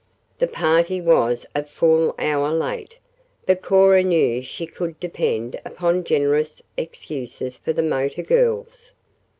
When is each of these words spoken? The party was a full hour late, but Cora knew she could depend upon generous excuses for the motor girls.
The 0.39 0.47
party 0.47 0.99
was 0.99 1.45
a 1.53 1.63
full 1.63 2.15
hour 2.17 2.51
late, 2.51 2.97
but 3.45 3.61
Cora 3.61 4.01
knew 4.01 4.41
she 4.41 4.65
could 4.65 4.99
depend 4.99 5.61
upon 5.63 6.05
generous 6.05 6.59
excuses 6.75 7.57
for 7.57 7.71
the 7.71 7.83
motor 7.83 8.23
girls. 8.23 8.93